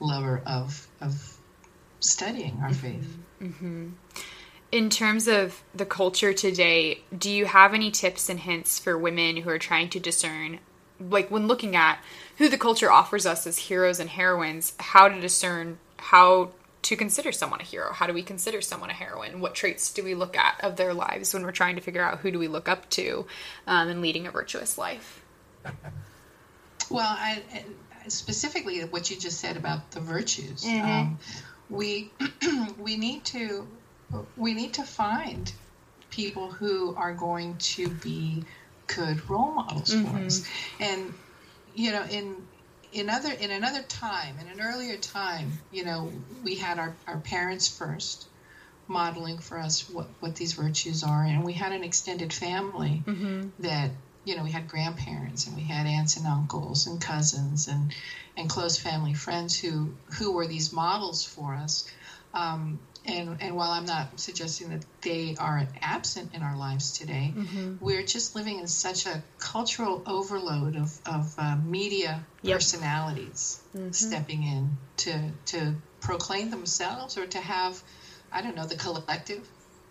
[0.00, 1.36] lover of of
[2.00, 3.00] studying our mm-hmm.
[3.00, 3.18] faith.
[3.42, 3.88] Mm-hmm.
[4.72, 9.38] In terms of the culture today, do you have any tips and hints for women
[9.38, 10.60] who are trying to discern
[11.00, 11.98] like when looking at
[12.38, 16.50] who the culture offers us as heroes and heroines, how to discern how
[16.82, 17.92] to consider someone a hero.
[17.92, 19.40] How do we consider someone a heroine?
[19.40, 22.20] What traits do we look at of their lives when we're trying to figure out
[22.20, 23.26] who do we look up to
[23.66, 25.24] um, in leading a virtuous life?
[26.90, 27.42] Well, I,
[28.06, 30.90] specifically what you just said about the virtues, mm-hmm.
[30.90, 31.18] um,
[31.68, 32.10] we
[32.78, 33.66] we need to
[34.36, 35.52] we need to find
[36.10, 38.44] people who are going to be
[38.88, 40.16] good role models mm-hmm.
[40.16, 40.46] for us.
[40.80, 41.14] And
[41.74, 42.36] you know, in
[42.92, 46.10] in other in another time, in an earlier time, you know,
[46.42, 48.26] we had our, our parents first
[48.88, 53.48] modeling for us what, what these virtues are and we had an extended family mm-hmm.
[53.58, 53.90] that
[54.24, 57.94] you know we had grandparents and we had aunts and uncles and cousins and
[58.36, 61.90] and close family friends who who were these models for us
[62.34, 67.32] um, and and while I'm not suggesting that they are absent in our lives today,
[67.34, 67.76] mm-hmm.
[67.80, 72.56] we're just living in such a cultural overload of of uh, media yep.
[72.56, 73.90] personalities mm-hmm.
[73.92, 77.82] stepping in to to proclaim themselves or to have,
[78.30, 79.46] I don't know, the collective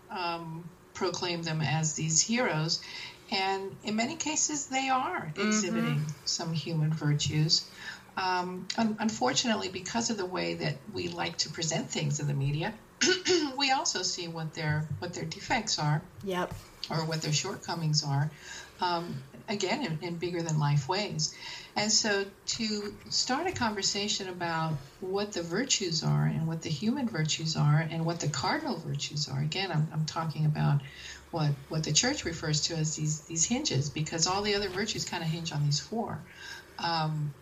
[0.09, 2.81] um, proclaim them as these heroes,
[3.31, 6.25] and in many cases they are exhibiting mm-hmm.
[6.25, 7.67] some human virtues.
[8.15, 12.33] Um, un- unfortunately, because of the way that we like to present things in the
[12.33, 12.73] media,
[13.57, 16.01] we also see what their what their defects are.
[16.23, 16.53] Yep.
[16.89, 18.31] Or what their shortcomings are.
[18.79, 21.33] Um, again, in, in bigger than life ways.
[21.75, 27.07] And so to start a conversation about what the virtues are and what the human
[27.07, 30.81] virtues are and what the cardinal virtues are, again, I'm, I'm talking about
[31.31, 35.05] what, what the church refers to as these, these hinges, because all the other virtues
[35.05, 36.19] kind of hinge on these four.
[36.79, 37.33] Um,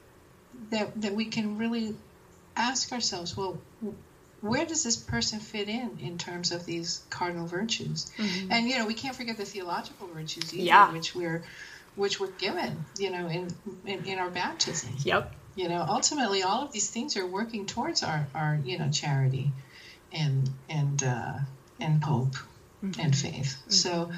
[0.72, 1.96] that, that we can really
[2.56, 3.58] ask ourselves, well,
[4.42, 8.12] where does this person fit in in terms of these cardinal virtues?
[8.18, 8.52] Mm-hmm.
[8.52, 10.92] And you know, we can't forget the theological virtues either, yeah.
[10.92, 11.44] which we're
[11.96, 13.48] which we're given, you know, in,
[13.86, 14.94] in, in our baptism.
[15.04, 15.34] Yep.
[15.56, 19.52] You know, ultimately, all of these things are working towards our, our you know, charity
[20.12, 21.34] and and uh,
[21.80, 22.36] and hope
[22.84, 23.00] mm-hmm.
[23.00, 23.58] and faith.
[23.62, 23.72] Mm-hmm.
[23.72, 24.12] So,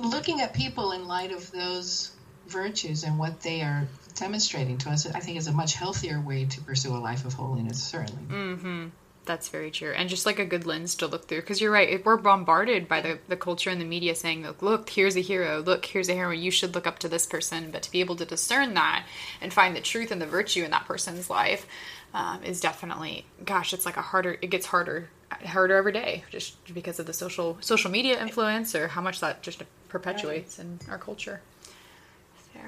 [0.00, 2.10] looking at people in light of those
[2.48, 3.86] virtues and what they are
[4.18, 7.34] demonstrating to us, I think is a much healthier way to pursue a life of
[7.34, 7.82] holiness.
[7.82, 8.22] Certainly.
[8.24, 8.86] Mm-hmm.
[9.24, 9.92] That's very true.
[9.92, 11.42] And just like a good lens to look through.
[11.42, 14.62] Because you're right, if we're bombarded by the, the culture and the media saying, look,
[14.62, 17.70] look, here's a hero, look, here's a hero, you should look up to this person.
[17.70, 19.04] But to be able to discern that
[19.42, 21.66] and find the truth and the virtue in that person's life
[22.14, 26.56] um, is definitely, gosh, it's like a harder, it gets harder, harder every day just
[26.72, 30.96] because of the social social media influence or how much that just perpetuates in our
[30.96, 31.42] culture.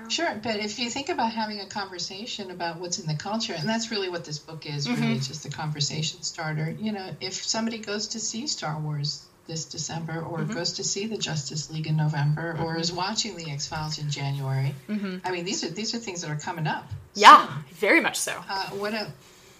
[0.08, 3.68] Sure, but if you think about having a conversation about what's in the culture, and
[3.68, 5.00] that's really what this book is, mm-hmm.
[5.00, 6.74] really just a conversation starter.
[6.80, 10.52] You know, if somebody goes to see Star Wars this December, or mm-hmm.
[10.52, 12.64] goes to see the Justice League in November, mm-hmm.
[12.64, 15.18] or is watching the X Files in January, mm-hmm.
[15.24, 16.90] I mean, these are these are things that are coming up.
[17.14, 18.32] Yeah, so, very much so.
[18.48, 19.12] Uh, what a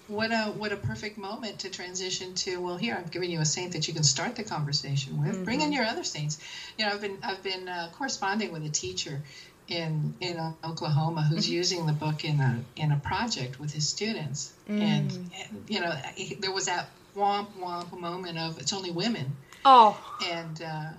[0.07, 3.45] what a what a perfect moment to transition to well here i've given you a
[3.45, 5.43] saint that you can start the conversation with mm-hmm.
[5.45, 5.75] bring in mm-hmm.
[5.75, 6.37] your other saints
[6.77, 9.21] you know i've been i've been uh, corresponding with a teacher
[9.71, 11.53] in in Oklahoma who's mm-hmm.
[11.53, 14.79] using the book in a in a project with his students, mm.
[14.81, 15.31] and,
[15.67, 15.93] you know
[16.39, 19.35] there was that womp womp moment of it's only women.
[19.63, 19.97] Oh,
[20.29, 20.89] and uh,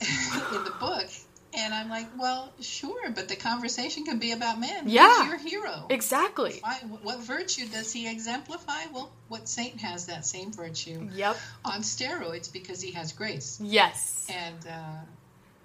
[0.56, 1.06] in the book,
[1.54, 4.84] and I'm like, well, sure, but the conversation can be about men.
[4.86, 5.86] Yeah, Who's your hero.
[5.90, 6.60] Exactly.
[6.60, 8.86] Why, what virtue does he exemplify?
[8.92, 11.08] Well, what saint has that same virtue?
[11.12, 11.36] Yep.
[11.64, 13.58] On steroids because he has grace.
[13.60, 14.28] Yes.
[14.30, 14.66] And.
[14.66, 15.00] Uh,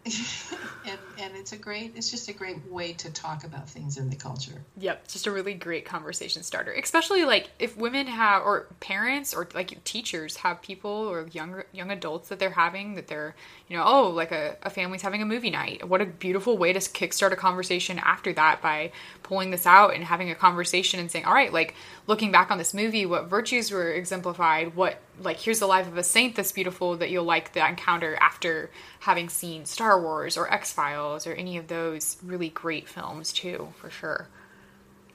[0.86, 4.10] and and it's a great it's just a great way to talk about things in
[4.10, 4.64] the culture.
[4.78, 9.48] Yep just a really great conversation starter especially like if women have or parents or
[9.54, 13.36] like teachers have people or young young adults that they're having that they're
[13.68, 15.88] you know oh like a, a family's having a movie night.
[15.88, 18.92] What a beautiful way to kickstart a conversation after that by
[19.28, 21.76] pulling this out and having a conversation and saying all right like
[22.08, 25.98] looking back on this movie what virtues were exemplified what like here's the life of
[25.98, 28.70] a saint that's beautiful that you'll like that encounter after
[29.02, 33.70] having seen Star Wars or X Files or any of those really great films too,
[33.76, 34.28] for sure.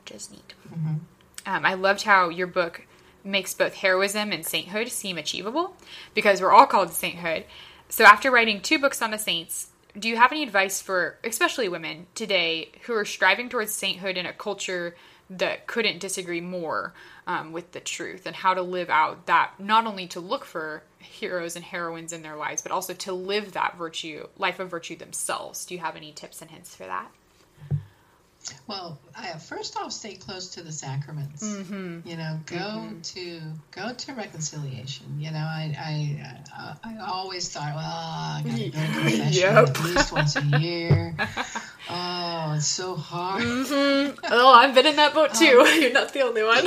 [0.01, 0.55] Which is neat.
[0.72, 0.94] Mm-hmm.
[1.46, 2.87] Um, I loved how your book
[3.25, 5.77] makes both heroism and sainthood seem achievable
[6.14, 7.44] because we're all called to sainthood.
[7.88, 11.68] So after writing two books on the saints, do you have any advice for especially
[11.68, 14.96] women today who are striving towards sainthood in a culture
[15.31, 16.92] that couldn't disagree more
[17.26, 20.83] um, with the truth and how to live out that not only to look for
[20.98, 24.96] heroes and heroines in their lives but also to live that virtue life of virtue
[24.96, 25.64] themselves?
[25.64, 27.11] Do you have any tips and hints for that
[28.66, 31.44] well, I, first off, stay close to the sacraments.
[31.44, 32.09] Mm-hmm.
[32.09, 33.00] You know, go mm-hmm.
[33.00, 35.07] to go to reconciliation.
[35.18, 39.33] You know, I I, I, I always thought, well, I got to go to confession
[39.33, 39.68] yep.
[39.68, 41.14] at least once a year.
[41.90, 43.42] oh, it's so hard.
[43.42, 44.24] Mm-hmm.
[44.31, 45.64] Oh, I've been in that boat too.
[45.66, 46.64] Um, You're not the only one.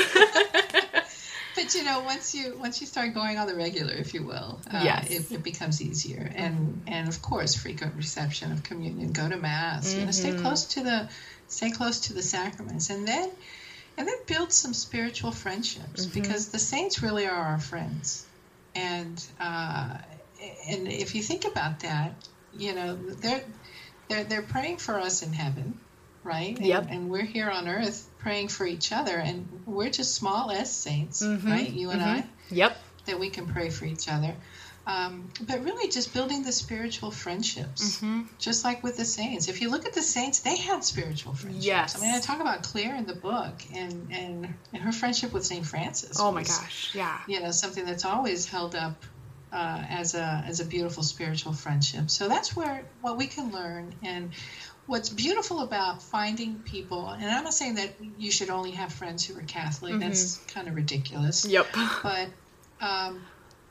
[1.55, 4.59] but you know, once you once you start going on the regular, if you will,
[4.71, 5.09] uh, yes.
[5.09, 6.29] it, it, becomes easier.
[6.35, 9.11] And and of course, frequent reception of communion.
[9.11, 9.93] Go to mass.
[9.93, 10.41] You know, stay mm-hmm.
[10.41, 11.09] close to the
[11.47, 13.29] stay close to the sacraments and then
[13.97, 16.19] and then build some spiritual friendships mm-hmm.
[16.19, 18.25] because the saints really are our friends
[18.75, 19.97] and uh,
[20.67, 22.13] and if you think about that
[22.58, 23.43] you know they're
[24.10, 25.79] they're they're praying for us in heaven
[26.23, 26.84] right yep.
[26.84, 30.71] and, and we're here on earth praying for each other and we're just small s
[30.71, 31.49] saints mm-hmm.
[31.49, 32.19] right you and mm-hmm.
[32.19, 34.36] i yep that we can pray for each other
[34.88, 38.24] um, but really, just building the spiritual friendships, mm-hmm.
[38.38, 39.48] just like with the saints.
[39.48, 41.65] If you look at the saints, they had spiritual friendships.
[41.65, 41.98] Yes.
[41.98, 45.43] I mean, I talk about Clare in the book, and and, and her friendship with
[45.43, 46.19] Saint Francis.
[46.19, 47.19] Oh my gosh, yeah.
[47.28, 49.04] You know, something that's always held up
[49.52, 52.12] uh, as a as a beautiful spiritual friendship.
[52.12, 54.32] So that's where what we can learn and.
[54.88, 59.26] What's beautiful about finding people, and I'm not saying that you should only have friends
[59.26, 59.93] who are Catholic.
[59.93, 60.02] Mm-hmm.
[60.02, 61.43] That's kind of ridiculous.
[61.43, 61.65] Yep.
[62.04, 62.28] But,
[62.80, 63.24] um,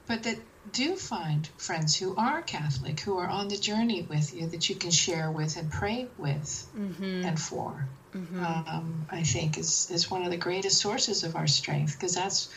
[0.08, 0.38] but that
[0.72, 4.74] do find friends who are Catholic, who are on the journey with you, that you
[4.74, 7.24] can share with and pray with mm-hmm.
[7.24, 7.86] and for.
[8.14, 8.44] Mm-hmm.
[8.44, 12.48] Um, I think is is one of the greatest sources of our strength because that's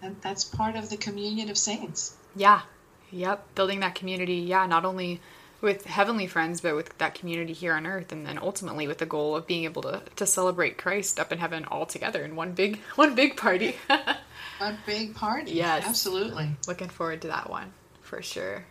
[0.00, 2.16] that, that's part of the communion of saints.
[2.34, 2.62] Yeah.
[3.10, 3.54] Yep.
[3.54, 4.36] Building that community.
[4.36, 4.66] Yeah.
[4.66, 5.20] Not only
[5.60, 9.06] with heavenly friends, but with that community here on earth, and then ultimately with the
[9.06, 12.52] goal of being able to, to celebrate Christ up in heaven all together in one
[12.52, 13.76] big one big party.
[14.60, 15.52] one big party.
[15.52, 15.84] Yes.
[15.86, 16.50] Absolutely.
[16.66, 18.66] Looking forward to that one for sure.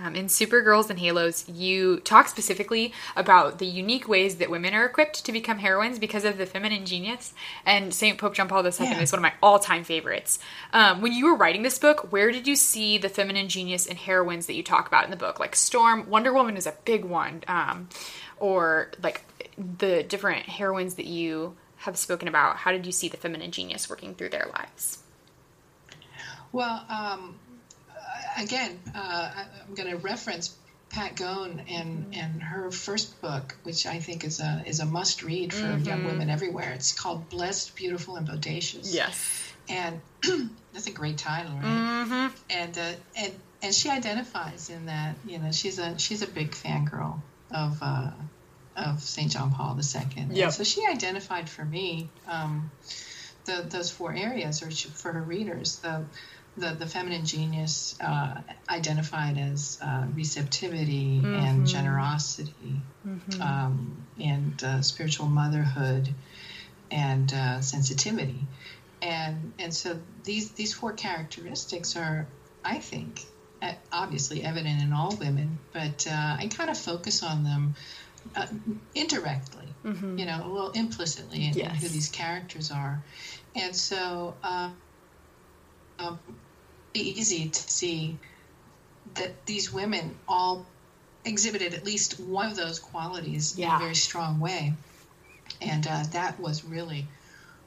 [0.00, 4.84] Um, in Supergirls and Halos, you talk specifically about the unique ways that women are
[4.84, 7.34] equipped to become heroines because of the feminine genius.
[7.66, 8.16] And St.
[8.16, 9.00] Pope John Paul II yeah.
[9.00, 10.38] is one of my all time favorites.
[10.72, 13.98] Um, when you were writing this book, where did you see the feminine genius and
[13.98, 15.40] heroines that you talk about in the book?
[15.40, 17.42] Like Storm, Wonder Woman is a big one.
[17.48, 17.88] Um,
[18.38, 19.24] or like
[19.56, 22.56] the different heroines that you have spoken about.
[22.56, 24.98] How did you see the feminine genius working through their lives?
[26.52, 27.38] Well, um,
[28.38, 29.30] again, uh,
[29.68, 30.54] I'm going to reference
[30.90, 35.22] Pat Gohn and and her first book, which I think is a is a must
[35.22, 35.84] read for mm-hmm.
[35.84, 36.72] young women everywhere.
[36.72, 38.92] It's called Blessed, Beautiful, and Bodacious.
[38.94, 40.00] Yes, and
[40.72, 41.64] that's a great title, right?
[41.64, 42.36] Mm-hmm.
[42.50, 46.52] And uh, and and she identifies in that you know she's a she's a big
[46.52, 48.10] fangirl of uh,
[48.78, 50.26] of Saint John Paul II.
[50.30, 50.50] Yeah.
[50.50, 52.70] So she identified for me um,
[53.44, 56.04] the those four areas, or for her readers the
[56.58, 61.34] the, the feminine genius uh, identified as uh, receptivity mm-hmm.
[61.34, 63.42] and generosity mm-hmm.
[63.42, 66.08] um, and uh, spiritual motherhood
[66.90, 68.40] and uh, sensitivity
[69.00, 72.26] and and so these these four characteristics are
[72.64, 73.24] I think
[73.92, 77.74] obviously evident in all women but uh, I kind of focus on them
[78.36, 78.46] uh,
[78.94, 80.18] indirectly mm-hmm.
[80.18, 81.70] you know a little implicitly in, yes.
[81.70, 83.02] in, who these characters are
[83.54, 86.18] and so um,
[86.94, 88.18] easy to see
[89.14, 90.66] that these women all
[91.24, 93.70] exhibited at least one of those qualities yeah.
[93.70, 94.74] in a very strong way.
[95.60, 97.06] And uh, that was really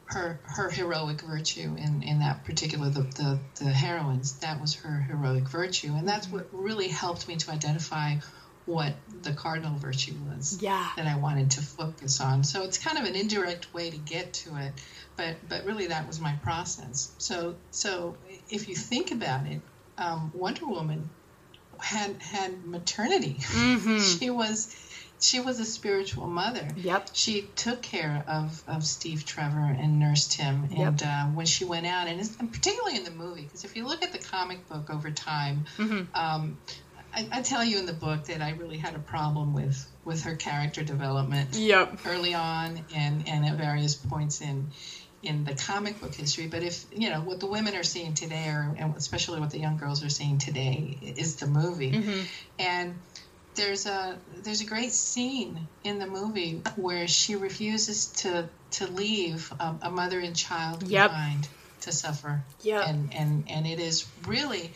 [0.05, 4.99] her her heroic virtue in, in that particular the, the, the heroines that was her
[4.99, 8.15] heroic virtue and that's what really helped me to identify
[8.65, 8.93] what
[9.23, 10.89] the cardinal virtue was yeah.
[10.95, 12.43] that I wanted to focus on.
[12.43, 14.73] So it's kind of an indirect way to get to it,
[15.17, 17.11] but but really that was my process.
[17.17, 18.15] So so
[18.49, 19.61] if you think about it,
[19.97, 21.09] um, Wonder Woman
[21.79, 23.37] had had maternity.
[23.39, 23.99] Mm-hmm.
[24.19, 24.75] she was
[25.21, 26.67] she was a spiritual mother.
[26.75, 27.09] Yep.
[27.13, 30.67] She took care of, of Steve Trevor and nursed him.
[30.71, 31.01] And yep.
[31.05, 34.03] uh, when she went out, and, and particularly in the movie, because if you look
[34.03, 36.15] at the comic book over time, mm-hmm.
[36.15, 36.57] um,
[37.13, 40.23] I, I, tell you in the book that I really had a problem with with
[40.23, 41.55] her character development.
[41.55, 41.99] Yep.
[42.05, 44.71] Early on, and and at various points in
[45.23, 46.47] in the comic book history.
[46.47, 49.59] But if you know what the women are seeing today, or and especially what the
[49.59, 51.91] young girls are seeing today, is the movie.
[51.91, 52.21] Mm-hmm.
[52.59, 52.95] And
[53.55, 59.51] there's a there's a great scene in the movie where she refuses to to leave
[59.59, 61.09] a, a mother and child yep.
[61.11, 61.47] behind
[61.81, 62.43] to suffer.
[62.61, 62.87] Yeah.
[62.87, 64.71] And and and it is really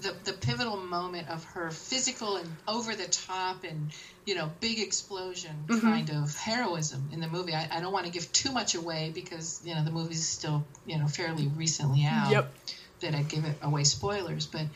[0.00, 3.90] the, the pivotal moment of her physical and over the top and
[4.26, 5.80] you know big explosion mm-hmm.
[5.80, 9.10] kind of heroism in the movie I, I don't want to give too much away
[9.14, 12.54] because you know the movie's still you know fairly recently out yep.
[13.00, 14.66] that i give it away spoilers but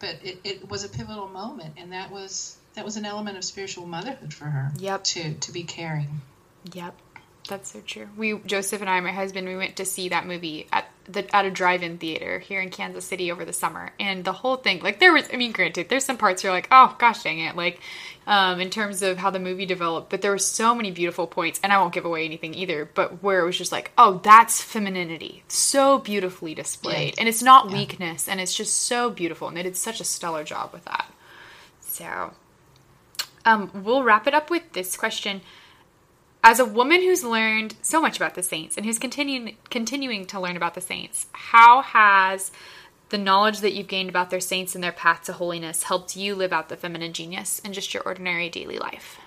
[0.00, 3.44] but it, it was a pivotal moment and that was that was an element of
[3.44, 6.20] spiritual motherhood for her yep to to be caring
[6.72, 6.94] yep
[7.48, 8.08] that's so true.
[8.16, 11.44] We Joseph and I, my husband, we went to see that movie at the at
[11.44, 15.00] a drive-in theater here in Kansas City over the summer, and the whole thing, like
[15.00, 17.80] there was, I mean, granted, there's some parts you're like, oh gosh, dang it, like
[18.26, 21.60] um, in terms of how the movie developed, but there were so many beautiful points,
[21.62, 24.62] and I won't give away anything either, but where it was just like, oh, that's
[24.62, 27.20] femininity, so beautifully displayed, yeah.
[27.20, 27.76] and it's not yeah.
[27.76, 31.12] weakness, and it's just so beautiful, and they did such a stellar job with that.
[31.80, 32.32] So,
[33.44, 35.42] um, we'll wrap it up with this question
[36.44, 40.38] as a woman who's learned so much about the saints and who's continuing continuing to
[40.38, 42.52] learn about the saints, how has
[43.08, 46.34] the knowledge that you've gained about their saints and their path to holiness helped you
[46.34, 49.18] live out the feminine genius in just your ordinary daily life?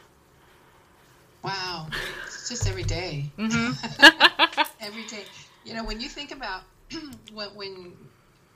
[1.44, 1.88] Wow,
[2.26, 3.32] it's just every day.
[3.38, 4.66] Mm-hmm.
[4.86, 5.24] every day.
[5.66, 6.64] You know, when you think about
[7.34, 7.94] when, when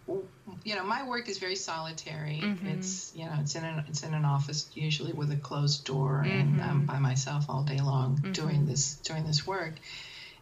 [0.07, 2.41] you know, my work is very solitary.
[2.43, 2.67] Mm-hmm.
[2.67, 6.23] It's you know, it's in an it's in an office usually with a closed door,
[6.25, 6.39] mm-hmm.
[6.39, 8.31] and I'm by myself all day long mm-hmm.
[8.31, 9.73] doing this doing this work.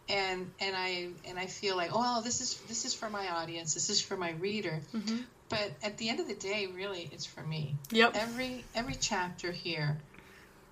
[0.08, 3.28] And and I and I feel like, oh, well, this is this is for my
[3.28, 3.74] audience.
[3.74, 4.80] This is for my reader.
[4.94, 5.18] Mm-hmm.
[5.48, 7.76] But at the end of the day, really, it's for me.
[7.90, 8.16] Yep.
[8.16, 9.98] Every every chapter here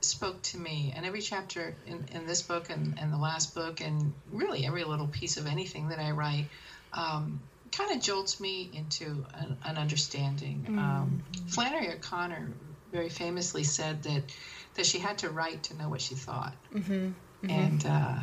[0.00, 3.80] spoke to me and every chapter in, in this book and, and the last book
[3.80, 6.46] and really every little piece of anything that i write
[6.92, 7.40] um,
[7.72, 10.66] kind of jolts me into an, an understanding.
[10.68, 10.78] Mm.
[10.78, 12.52] Um, Flannery O'Connor
[12.92, 14.22] very famously said that
[14.74, 16.54] that she had to write to know what she thought.
[16.74, 17.12] Mm-hmm.
[17.44, 17.50] Mm-hmm.
[17.50, 18.18] And uh,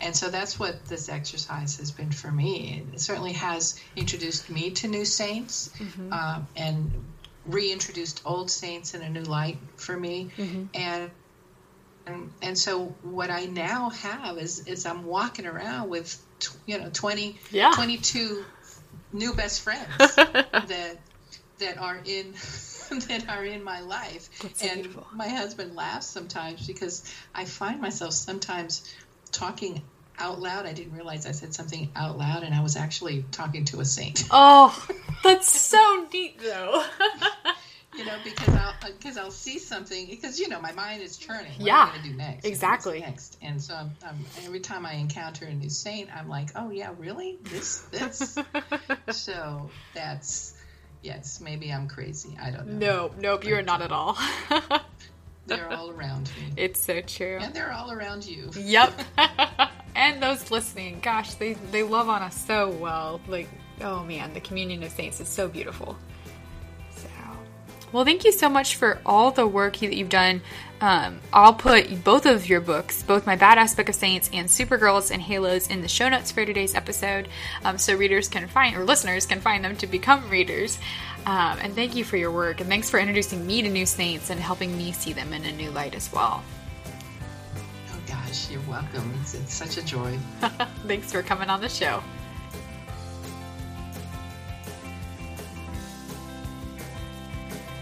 [0.00, 2.84] and so that's what this exercise has been for me.
[2.92, 6.12] It certainly has introduced me to new saints mm-hmm.
[6.12, 6.92] uh, and
[7.46, 10.30] reintroduced old saints in a new light for me.
[10.36, 10.64] Mm-hmm.
[10.74, 11.10] And,
[12.06, 16.16] and and so what I now have is is I'm walking around with
[16.66, 17.72] you know 20 yeah.
[17.74, 18.44] 22
[19.12, 19.86] new best friends
[20.16, 20.98] that
[21.58, 22.32] that are in
[23.08, 24.30] that are in my life.
[24.42, 25.06] That's and beautiful.
[25.14, 28.92] my husband laughs sometimes because I find myself sometimes
[29.30, 29.82] talking
[30.18, 30.66] out loud.
[30.66, 33.84] I didn't realize I said something out loud, and I was actually talking to a
[33.84, 34.24] saint.
[34.30, 34.86] Oh,
[35.24, 36.84] that's so neat, though.
[37.96, 41.16] You know, because I'll uh, because I'll see something because you know my mind is
[41.16, 41.52] churning.
[41.58, 42.44] What yeah, am I do next?
[42.44, 43.00] Exactly.
[43.00, 46.70] Next, and so I'm, I'm, every time I encounter a new saint, I'm like, oh
[46.70, 47.38] yeah, really?
[47.42, 48.38] This this.
[49.10, 50.54] so that's
[51.02, 51.40] yes.
[51.40, 52.36] Maybe I'm crazy.
[52.40, 53.10] I don't know.
[53.10, 54.16] No, nope, you're not at all.
[55.46, 56.52] they're all around me.
[56.56, 57.38] It's so true.
[57.40, 58.50] And they're all around you.
[58.54, 59.00] Yep.
[59.96, 63.20] and those listening, gosh, they they love on us so well.
[63.26, 63.48] Like,
[63.80, 65.96] oh man, the communion of saints is so beautiful.
[67.92, 70.42] Well, thank you so much for all the work that you've done.
[70.80, 75.10] Um, I'll put both of your books, both my Badass Book of Saints and Supergirls
[75.10, 77.28] and Halos, in the show notes for today's episode,
[77.64, 80.78] um, so readers can find or listeners can find them to become readers.
[81.26, 84.30] Um, and thank you for your work, and thanks for introducing me to new saints
[84.30, 86.42] and helping me see them in a new light as well.
[87.92, 89.12] Oh gosh, you're welcome.
[89.20, 90.16] It's, it's such a joy.
[90.86, 92.02] thanks for coming on the show.